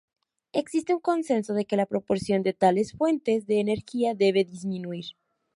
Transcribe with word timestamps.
Existe 0.51 0.95
un 0.95 0.99
consenso 0.99 1.53
de 1.53 1.65
que 1.65 1.75
la 1.75 1.85
proporción 1.85 2.41
de 2.41 2.53
tales 2.53 2.93
fuentes 2.93 3.45
de 3.45 3.59
energía 3.59 4.15
debe 4.15 4.43
disminuir. 4.45 5.05